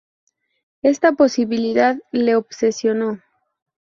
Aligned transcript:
Esta 0.81 1.11
posibilidad 1.11 1.99
le 2.11 2.35
obsesionó. 2.35 3.19